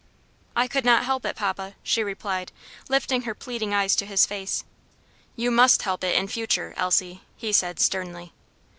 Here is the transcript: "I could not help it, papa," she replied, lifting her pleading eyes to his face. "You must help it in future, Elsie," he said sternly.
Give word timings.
"I 0.55 0.67
could 0.67 0.83
not 0.83 1.05
help 1.05 1.27
it, 1.27 1.35
papa," 1.35 1.75
she 1.83 2.03
replied, 2.03 2.51
lifting 2.89 3.21
her 3.21 3.35
pleading 3.35 3.71
eyes 3.71 3.95
to 3.97 4.05
his 4.07 4.25
face. 4.25 4.63
"You 5.35 5.51
must 5.51 5.83
help 5.83 6.03
it 6.03 6.15
in 6.15 6.27
future, 6.27 6.73
Elsie," 6.75 7.21
he 7.37 7.53
said 7.53 7.79
sternly. 7.79 8.33